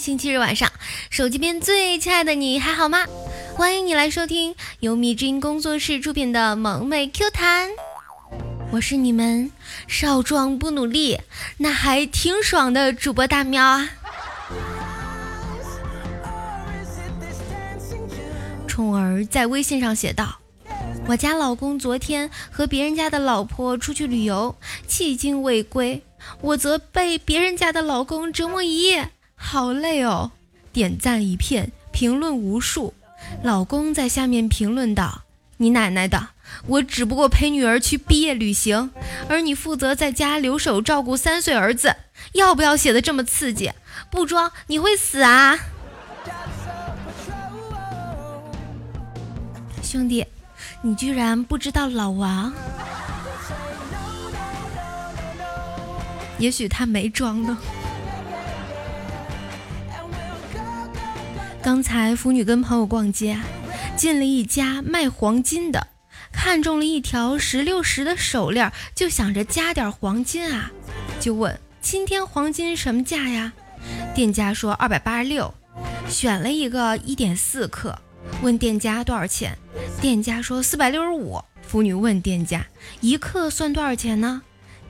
[0.00, 0.72] 星期日晚上，
[1.10, 3.04] 手机边最亲爱的你还好吗？
[3.54, 7.68] 欢迎你来收听由米之音工作室出品的萌妹 Q 弹，
[8.72, 9.52] 我是你们
[9.86, 11.20] 少壮不努力，
[11.58, 13.90] 那还挺爽的主播大喵啊。
[18.66, 20.38] 宠儿在微信上写道
[21.08, 24.56] ：“我家老公昨天和别人家的老婆出去旅游，
[24.88, 26.02] 迄今未归，
[26.40, 29.10] 我则被别人家的老公折磨一夜，
[29.42, 30.32] 好累哦。”
[30.72, 32.94] 点赞一片，评论无数。
[33.42, 35.22] 老公在下面评论道
[35.58, 36.28] ：“你奶奶的！
[36.66, 38.90] 我只不过陪女儿去毕业旅行，
[39.28, 41.96] 而你负责在家留守照顾三岁儿子，
[42.32, 43.72] 要不要写的这么刺激？
[44.10, 45.58] 不装你会死啊！”
[49.82, 50.24] 兄弟，
[50.82, 52.52] 你居然不知道老王？
[56.38, 57.58] 也许他没装呢。
[61.62, 63.38] 刚才腐女跟朋友逛街，
[63.94, 65.88] 进了一家卖黄金的，
[66.32, 70.70] 看中了一条石榴石的手链，就想着加点黄金啊，
[71.20, 73.52] 就问今天黄金什么价呀？
[74.14, 75.52] 店家说二百八十六，
[76.08, 77.98] 选了一个一点四克。
[78.42, 79.58] 问店家多少钱？
[80.00, 81.42] 店家说四百六十五。
[81.62, 82.66] 妇女问店家
[83.00, 84.42] 一克算多少钱呢？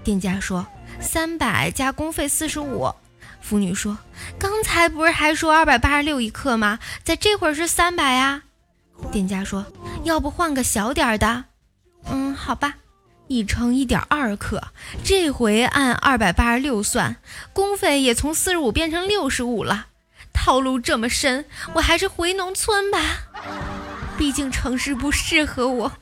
[0.04, 0.66] 店家说
[1.00, 2.94] 三百加工费四十五。
[3.40, 3.98] 妇女说
[4.38, 6.78] 刚才不是还说二百八十六一克吗？
[7.02, 8.42] 在这会儿是三百呀。
[9.10, 9.66] 店家说
[10.04, 11.44] 要不换个小点的？
[12.04, 12.74] 嗯，好吧，
[13.28, 14.62] 一称一点二克，
[15.02, 17.16] 这回按二百八十六算，
[17.52, 19.86] 工费也从四十五变成六十五了。
[20.32, 22.98] 套路这么深，我还是回农村吧，
[24.16, 25.92] 毕竟城市不适合我。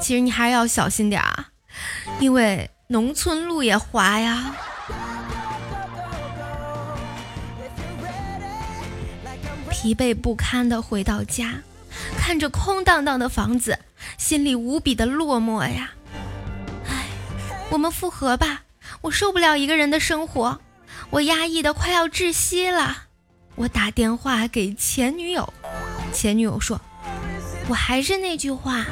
[0.00, 1.48] 其实你还是要小心点啊，
[2.18, 4.54] 因为农村路也滑呀。
[9.68, 11.54] 疲惫不堪的回到家，
[12.16, 13.80] 看着空荡荡的房子，
[14.16, 15.90] 心里无比的落寞呀。
[16.88, 17.06] 唉，
[17.70, 18.62] 我们复合吧，
[19.00, 20.60] 我受不了一个人的生活。
[21.10, 23.06] 我压抑的快要窒息了，
[23.56, 25.52] 我打电话给前女友，
[26.12, 26.80] 前女友说
[27.66, 28.86] ：“我还是那句话，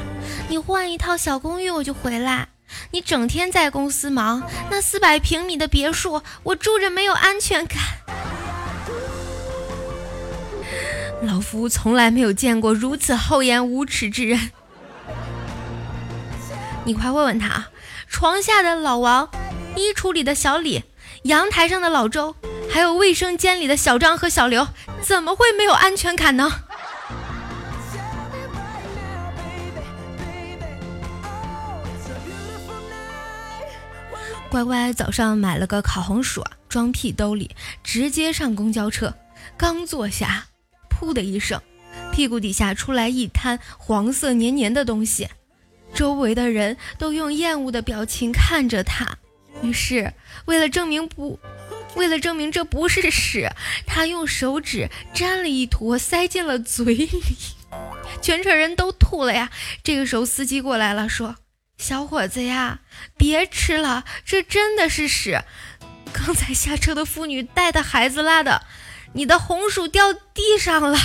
[0.49, 2.49] 你换一套小公寓我就回来。
[2.91, 7.77] 你整天在公司忙，那四百平米的别墅我住着没有安全感。
[11.21, 14.51] 老夫从来没有见过如此厚颜无耻之人。
[16.85, 17.69] 你快问问他啊，
[18.09, 19.29] 床下的老王，
[19.75, 20.83] 衣橱里的小李。”
[21.23, 22.35] 阳台上的老周，
[22.69, 24.67] 还有卫生间里的小张和小刘，
[25.01, 26.51] 怎么会没有安全感呢？
[34.53, 39.11] 乖乖早上买了个烤红薯，装屁兜里，直接上公交车。
[39.57, 40.45] 刚坐下，
[40.87, 41.59] 噗的一声，
[42.11, 45.27] 屁股底下出来一滩黄色黏黏的东西，
[45.95, 49.17] 周围的人都用厌恶的表情看着他。
[49.63, 50.13] 于是，
[50.45, 51.39] 为了证明不，
[51.97, 53.49] 为了证明这不是屎，
[53.87, 57.09] 他用手指沾了一坨，塞进了嘴里，
[58.21, 59.49] 全车人都吐了呀。
[59.83, 61.37] 这个时候，司机过来了，说
[61.83, 62.79] ：“小伙子呀，
[63.17, 65.43] 别吃了，这真的是屎。
[66.13, 68.63] 刚才下车的妇女带的孩子拉的，
[69.11, 70.97] 你的红薯掉地上了。”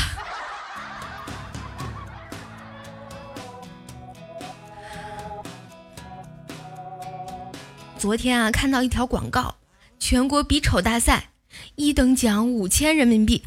[7.99, 9.57] 昨天啊，看到一条广告，
[9.99, 11.31] 全国比丑大赛，
[11.75, 13.43] 一等奖五千人民币，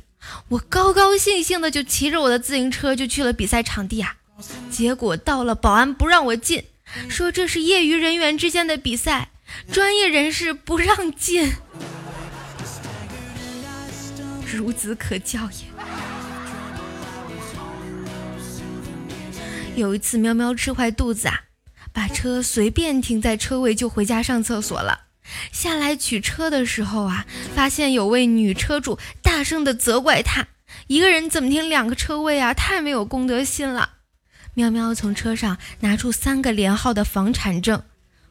[0.49, 4.17] 我高高兴兴的就骑着我的自行车就去了比赛场地啊。
[4.69, 6.65] 结果到了，保安不让我进，
[7.09, 9.29] 说这是业余人员之间的比赛，
[9.71, 11.51] 专业人士不让进。
[14.45, 15.65] 孺子可教也。
[19.75, 21.43] 有一次，喵喵吃坏肚子啊。
[21.93, 25.07] 把车随便停在车位就回家上厕所了。
[25.51, 30.47] 下来取车的时候啊，发现有位女车主大声的责怪他
[30.87, 32.53] ：“一个人怎么停两个车位啊？
[32.53, 33.89] 太没有公德心了！”
[34.53, 37.83] 喵喵从车上拿出三个连号的房产证，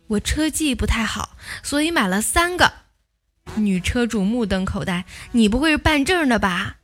[0.08, 2.72] 我车技不太好，所以买了三个。
[3.56, 6.76] 女车主目瞪口呆：“你不会是办证的吧？”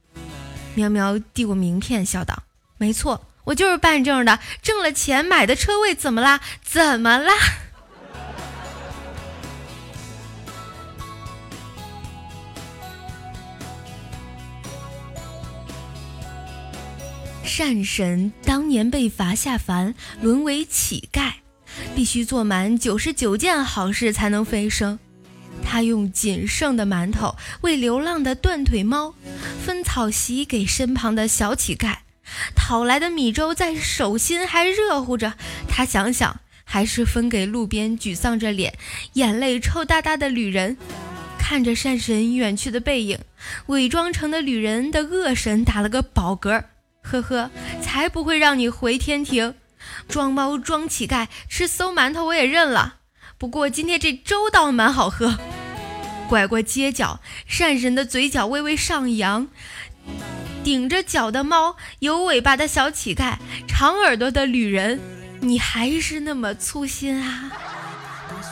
[0.74, 2.42] 喵喵递过名片，笑道
[2.78, 6.40] ：“没错。”我就是办证的，挣了钱买的车位，怎么啦？
[6.64, 7.32] 怎么啦？
[17.58, 21.32] 善神当年被罚下凡，沦为乞丐，
[21.94, 24.98] 必须做满九十九件好事才能飞升。
[25.64, 29.14] 他用仅剩的馒头喂流浪的断腿猫，
[29.64, 31.96] 分草席给身旁的小乞丐，
[32.54, 35.32] 讨来的米粥在手心还热乎着，
[35.66, 38.76] 他想想还是分给路边沮丧着脸、
[39.14, 40.76] 眼泪抽哒哒的旅人。
[41.38, 43.18] 看着善神远去的背影，
[43.68, 46.64] 伪装成的旅人的恶神打了个饱嗝，
[47.10, 47.50] 呵呵，
[47.80, 49.54] 才不会让你回天庭。
[50.08, 52.96] 装猫装乞丐吃馊馒头我也认了，
[53.38, 55.38] 不过今天这粥倒蛮好喝。
[56.28, 59.46] 拐过街角，善神的嘴角微微上扬，
[60.64, 63.36] 顶着脚的猫，有尾巴的小乞丐，
[63.68, 65.00] 长耳朵的旅人，
[65.40, 67.52] 你还是那么粗心啊，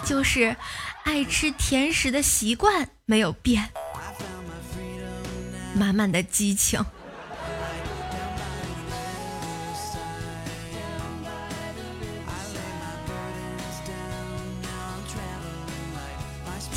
[0.05, 0.55] 就是
[1.03, 3.71] 爱吃甜食的习惯没有变，
[5.75, 6.85] 满满的激情。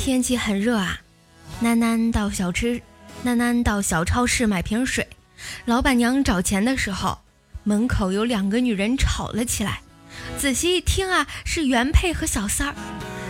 [0.08, 1.00] 天气很热啊，
[1.62, 2.80] 囡囡到小吃，
[3.26, 5.06] 囡囡到小超市买瓶水。
[5.66, 7.18] 老板娘找钱的时候，
[7.62, 9.82] 门口有两个女人吵了起来。
[10.38, 12.74] 仔细一听啊，是原配和小三儿。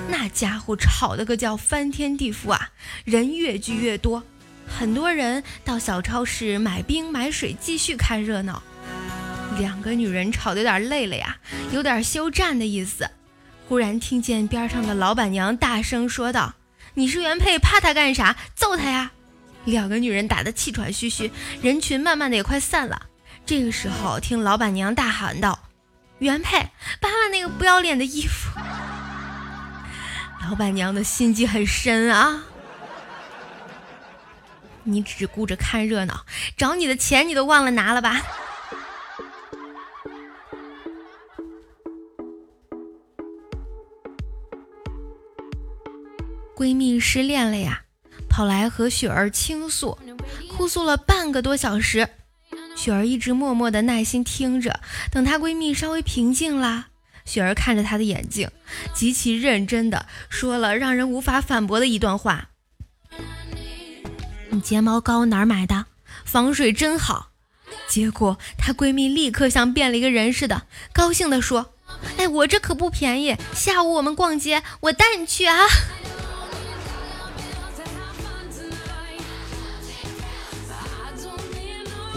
[0.09, 2.71] 那家伙吵得个叫翻天地覆啊，
[3.05, 4.23] 人越聚越多。
[4.69, 8.63] 很多人到小超市买冰买水，继续看热闹。
[9.59, 11.39] 两个女人吵得有点累了呀，
[11.73, 13.11] 有点休战的意思。
[13.69, 16.55] 忽然听见边上的老板娘大声说道。
[16.99, 18.35] 你是原配，怕他干啥？
[18.57, 19.13] 揍他呀！
[19.65, 21.31] 两个女人打得气喘吁吁，
[21.63, 23.01] 人群慢慢的也快散了。
[23.47, 25.57] 这个时候，听老板娘大喊道
[26.19, 26.59] ：“原配，
[27.01, 28.51] 扒了那个不要脸的衣服！”
[30.43, 32.43] 老板娘的心机很深啊！
[34.83, 38.21] 你只顾着看热闹，找你的钱你都忘了拿了吧？
[46.69, 47.85] 闺蜜失恋了呀，
[48.29, 49.99] 跑来和雪儿倾诉，
[50.55, 52.07] 哭诉了半个多小时。
[52.77, 54.81] 雪儿一直默默的耐心听着，
[55.11, 56.89] 等她闺蜜稍微平静了，
[57.25, 58.51] 雪儿看着她的眼睛，
[58.93, 62.51] 极其认真的说了让人无法反驳的一段话
[64.53, 65.87] ：“你睫毛膏哪儿买的？
[66.27, 67.31] 防水真好。”
[67.89, 71.73] 结果她闺蜜立刻像变了一个人似的，高兴的说
[72.19, 75.57] ：“哎，我这可不便宜，下午我们逛街，我带你去啊。”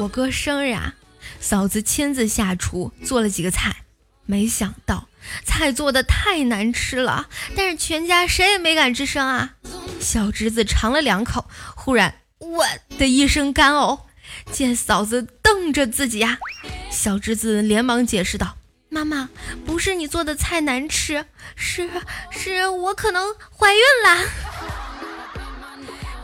[0.02, 0.96] 我哥生日啊，
[1.40, 3.84] 嫂子亲自下厨做了几个菜，
[4.26, 5.08] 没想到
[5.46, 9.54] 菜做的太难吃了，但是全家谁也没敢吱声啊。
[10.00, 12.66] 小侄子尝了两口，忽然我
[12.98, 14.00] 的一声干呕，
[14.52, 16.40] 见嫂子瞪着自己呀，
[16.90, 18.58] 小侄子连忙解释道
[18.90, 19.30] ：“妈妈，
[19.68, 21.88] 不是你做的菜难吃，是
[22.32, 24.26] 是我可能怀孕了，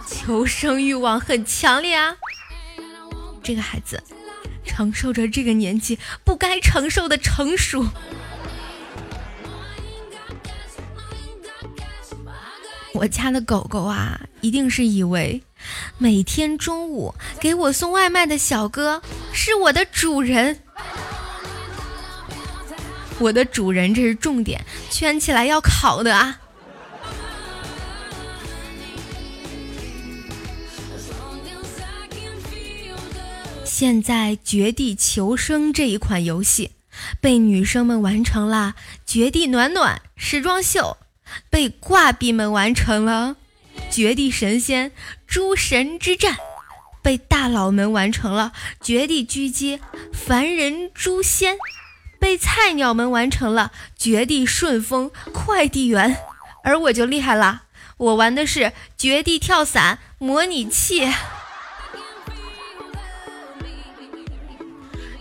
[0.08, 2.18] 求生欲望很强烈啊。”
[3.48, 4.04] 这个孩子
[4.66, 7.88] 承受着这个年纪不该承受的成熟。
[12.92, 15.42] 我家的狗狗啊，一定是以为
[15.98, 19.02] 每天中午给我送外卖的小哥
[19.32, 20.60] 是我的主人。
[23.20, 26.42] 我的主人，这是重点，圈起来要考的啊。
[33.80, 36.72] 现在《绝地求生》这一款游戏
[37.22, 38.74] 被女生们玩成了
[39.06, 40.98] 《绝地暖暖》时装秀，
[41.52, 43.36] 被挂壁们玩成了
[43.94, 44.92] 《绝地神仙
[45.28, 46.34] 诸神之战》，
[47.04, 48.52] 被大佬们玩成了
[48.84, 49.80] 《绝地狙击
[50.12, 51.54] 凡人诛仙》，
[52.20, 56.16] 被菜鸟们玩成了《绝地顺风快递员》，
[56.64, 57.66] 而我就厉害了，
[57.98, 58.62] 我玩的是
[58.98, 61.06] 《绝地跳伞模拟器》。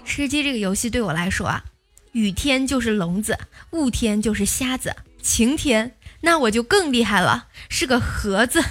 [0.06, 1.64] 吃鸡这个游戏对我来说啊，
[2.12, 3.36] 雨天就是聋子，
[3.72, 8.62] 雾天就是瞎子，晴天那我就更厉害了，是个盒子。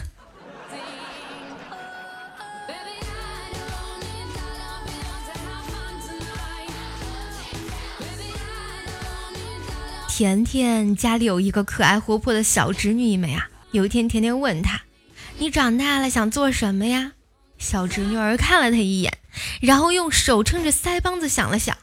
[10.08, 14.82] 甜甜家里有一个可爱活泼的小侄女一枚啊，有一天甜甜问她
[15.38, 17.12] ：“你长大了想做什么呀？”
[17.60, 19.18] 小侄女儿看了她一眼。
[19.62, 21.78] 然后用手撑着腮帮子想了想，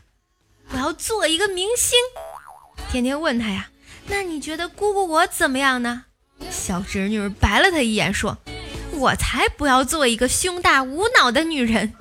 [0.71, 1.99] 我要做一个明星。
[2.90, 3.71] 天天问他呀，
[4.06, 6.04] 那你觉得姑姑我怎么样呢？
[6.50, 8.38] 小侄女白了他一眼，说
[8.92, 11.92] ：“我才不要做一个胸大无脑的女人。”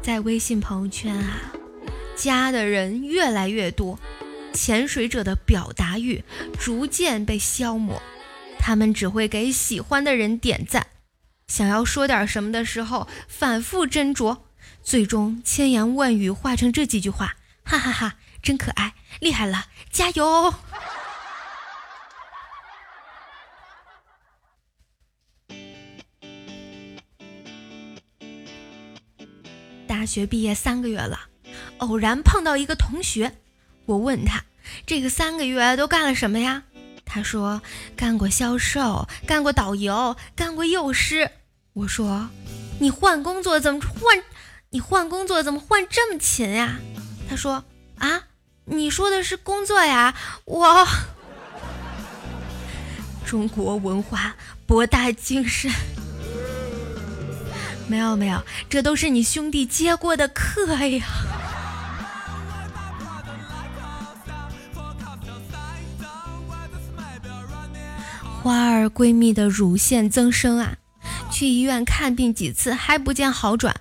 [0.00, 1.52] 在微信朋友圈啊，
[2.16, 3.98] 加的人越来越多，
[4.52, 6.22] 潜水者的表达欲
[6.58, 8.02] 逐渐被消磨，
[8.58, 10.86] 他们只会给喜欢的人点赞，
[11.46, 14.42] 想要说点什么的时候反复斟酌，
[14.82, 20.54] 最终千言万语化成这几句话：哈哈哈，真可爱，厉害了，加油！
[29.86, 31.28] 大学毕业三个月了，
[31.78, 33.36] 偶然碰到一个同学，
[33.86, 34.44] 我问他
[34.86, 36.62] 这个三个月都干了什么呀？
[37.04, 37.60] 他说
[37.96, 41.30] 干过销售，干过导游，干过幼师。
[41.74, 42.30] 我说
[42.78, 44.22] 你换工作怎么换？
[44.70, 46.78] 你换工作怎么换这么勤呀？
[47.28, 47.64] 他说
[47.98, 48.22] 啊，
[48.64, 50.14] 你说的是工作呀？
[50.44, 50.88] 我
[53.26, 54.36] 中国文化
[54.66, 55.70] 博大精深。
[57.88, 61.04] 没有没有，这都是你兄弟接过的课呀。
[68.42, 70.74] 花儿闺蜜的乳腺增生啊，
[71.30, 73.76] 去医院看病几次还不见好转，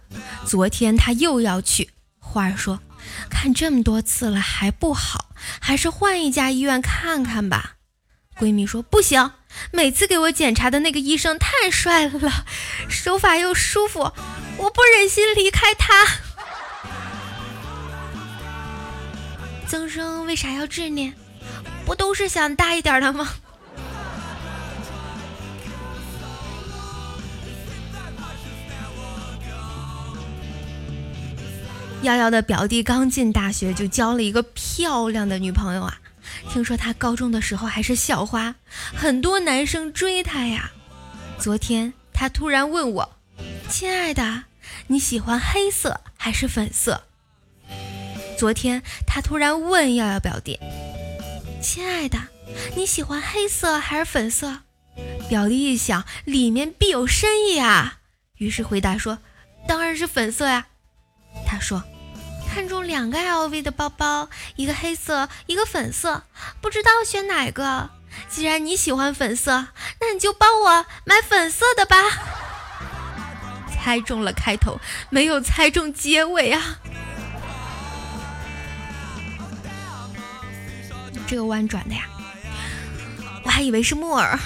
[0.46, 1.90] 昨天她又要去。
[2.20, 2.80] 花儿说，
[3.28, 7.78] 看这么多次了还不好，还是换一家医院看看吧。
[8.38, 9.32] 闺蜜说不行。
[9.72, 12.46] 每次给我检查的那个医生太帅了，
[12.88, 14.12] 手法又舒服，
[14.58, 16.06] 我不忍心离开他。
[19.66, 21.14] 增生为啥要治呢？
[21.84, 23.28] 不都是想大一点的吗？
[32.04, 36.00] 瑶瑶的表弟刚进大学就交了一个漂亮的女朋友啊。
[36.50, 38.56] 听说他高中的时候还是校花，
[38.96, 40.72] 很多男生追他呀。
[41.38, 43.18] 昨天他突然问我
[43.70, 44.44] ：“亲爱的，
[44.88, 47.04] 你喜欢黑色还是粉色？”
[48.38, 50.60] 昨天他突然问耀耀表弟
[51.62, 52.20] ：“亲爱的，
[52.76, 54.62] 你喜欢黑色还是粉色？”
[55.30, 58.00] 表弟一想，里面必有深意啊，
[58.38, 59.20] 于是回答说
[59.68, 60.68] ：“当然是粉色呀。”
[61.46, 61.84] 他说。
[62.54, 64.28] 看中两个 LV 的包包，
[64.58, 66.24] 一个黑色，一个粉色，
[66.60, 67.90] 不知道选哪个。
[68.28, 69.68] 既然你喜欢粉色，
[70.02, 71.96] 那你就帮我买粉色的吧。
[73.74, 76.80] 猜中了开头，没有猜中结尾啊！
[81.26, 82.04] 这个弯转的呀，
[83.46, 84.38] 我还以为是木耳。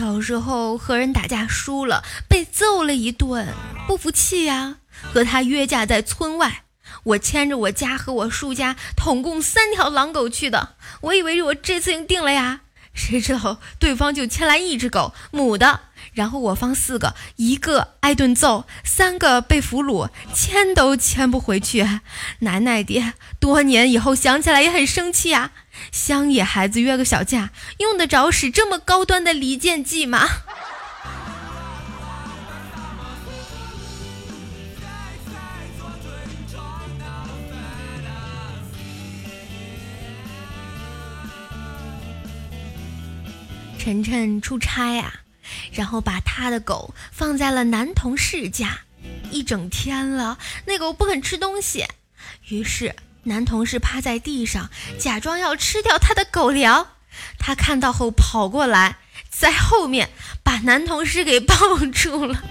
[0.00, 3.48] 小时候和人打架输了，被揍了一顿，
[3.86, 4.76] 不服气呀，
[5.12, 6.62] 和他约架在村外。
[7.02, 12.60] 我牵着我家和我叔家统共三条狼狗去的，我以为我这次赢定了呀，
[12.94, 15.80] 谁知道对方就牵来一只狗，母的。
[16.12, 21.86] 然后我方四个，一个挨顿揍，三个被俘虏，牵都牵不回去。
[22.40, 25.52] 奶奶的，多年以后想起来也很生气啊。
[25.92, 30.28] 乡野孩子约个小架，用得着使这么高端的离间计吗？
[43.78, 45.20] 晨晨出差呀，
[45.72, 48.80] 然后把他的狗放在了男同事家，
[49.30, 51.86] 一整天了，那狗不肯吃东西，
[52.48, 52.94] 于是。
[53.24, 56.86] 男同事趴在地上，假装要吃掉他的狗粮。
[57.38, 58.96] 他看到后跑过来，
[59.28, 60.08] 在后面
[60.42, 61.54] 把男同事给抱
[61.92, 62.42] 住了。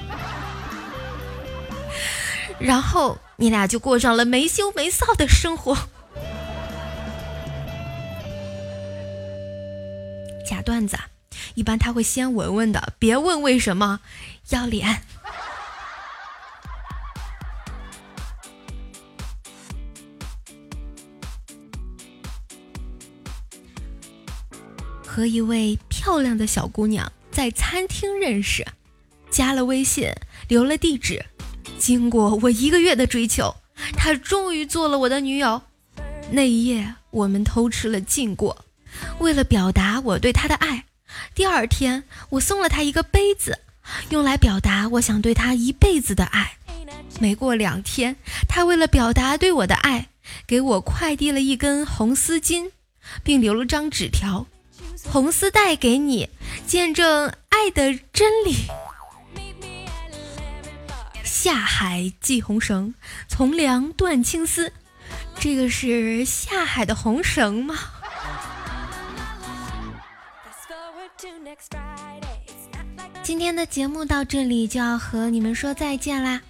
[2.59, 5.75] 然后你俩就过上了没羞没臊的生活。
[10.45, 10.99] 假段子，
[11.55, 13.99] 一般他会先闻闻的，别问为什么，
[14.49, 15.01] 要脸。
[25.05, 28.65] 和一位漂亮的小姑娘在餐厅认识，
[29.29, 30.09] 加了微信，
[30.47, 31.25] 留了地址。
[31.77, 33.53] 经过我一个月的追求，
[33.97, 35.61] 她终于做了我的女友。
[36.31, 38.65] 那一夜，我们偷吃了禁果。
[39.19, 40.85] 为了表达我对她的爱，
[41.35, 43.59] 第二天我送了他一个杯子，
[44.09, 46.57] 用来表达我想对他一辈子的爱。
[47.19, 48.15] 没过两天，
[48.47, 50.09] 他为了表达对我的爱，
[50.47, 52.71] 给我快递了一根红丝巾，
[53.23, 54.47] 并留了张纸条。
[55.03, 56.29] 红丝带给你，
[56.67, 58.67] 见证爱的真理。
[61.23, 62.93] 下海系红绳，
[63.27, 64.73] 从良断青丝。
[65.39, 67.75] 这个是下海的红绳吗？
[73.23, 76.41] 今天的节目到这里就要和你们说再见啦！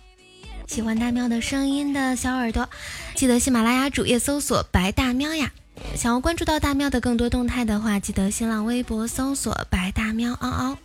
[0.67, 2.69] 喜欢大喵的声音的小耳朵，
[3.15, 5.51] 记得喜马拉雅主页搜索“白大喵”呀。
[5.95, 10.77] 想要关注到大喵的更多动态的话，记得新浪微博搜索“白大喵嗷嗷”。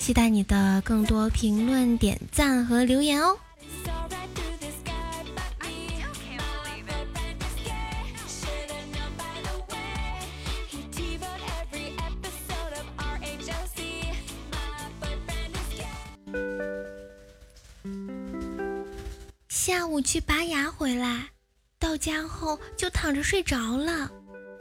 [0.00, 3.36] 期待你的更多评论、点赞和留言哦。
[19.62, 21.26] 下午去拔牙回来，
[21.78, 24.10] 到家后就躺着睡着了，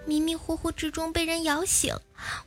[0.06, 1.96] 迷迷糊糊之中被人摇醒，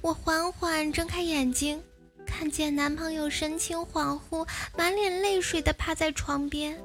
[0.03, 1.83] 我缓缓睁开眼睛，
[2.27, 6.79] 看见男朋友神情恍惚、满脸泪水的趴在床边，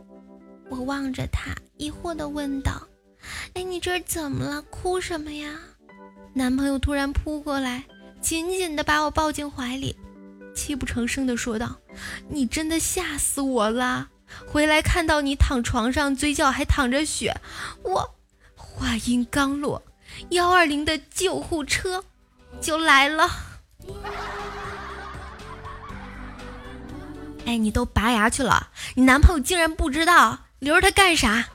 [0.69, 2.87] 我望着他，疑惑的问道
[3.53, 4.61] ：“哎，你这怎么了？
[4.61, 5.59] 哭什么呀？”
[6.33, 7.83] 男朋友突然扑过来，
[8.21, 9.97] 紧紧的把我抱进怀里，
[10.55, 11.75] 泣不成声的说道
[12.31, 14.11] ：“你真的吓死我了！”
[14.45, 17.35] 回来看到你躺床上，嘴角还淌着血，
[17.83, 18.15] 我
[18.55, 19.81] 话音刚落，
[20.29, 22.03] 幺二零的救护车
[22.61, 23.29] 就来了。
[27.45, 31.47] 哎，你都拔牙去了，你男朋友竟然不知道，留着他干啥？